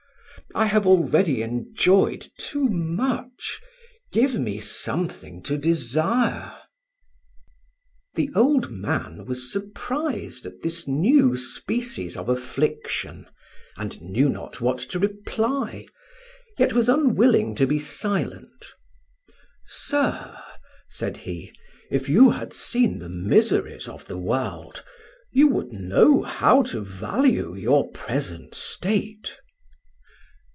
I 0.53 0.65
have 0.65 0.85
already 0.85 1.41
enjoyed 1.43 2.27
too 2.37 2.67
much: 2.67 3.61
give 4.11 4.37
me 4.37 4.59
something 4.59 5.41
to 5.43 5.57
desire." 5.57 6.51
The 8.15 8.29
old 8.35 8.69
man 8.69 9.23
was 9.27 9.49
surprised 9.49 10.45
at 10.45 10.61
this 10.61 10.89
new 10.89 11.37
species 11.37 12.17
of 12.17 12.27
affliction, 12.27 13.27
and 13.77 14.01
knew 14.01 14.27
not 14.27 14.59
what 14.59 14.79
to 14.79 14.99
reply, 14.99 15.85
yet 16.57 16.73
was 16.73 16.89
unwilling 16.89 17.55
to 17.55 17.65
be 17.65 17.79
silent. 17.79 18.65
"Sir," 19.63 20.37
said 20.89 21.15
he, 21.17 21.53
"if 21.89 22.09
you 22.09 22.31
had 22.31 22.51
seen 22.53 22.99
the 22.99 23.07
miseries 23.07 23.87
of 23.87 24.03
the 24.03 24.17
world, 24.17 24.83
you 25.31 25.47
would 25.47 25.71
know 25.71 26.23
how 26.23 26.61
to 26.63 26.81
value 26.81 27.55
your 27.55 27.89
present 27.91 28.53
state." 28.53 29.37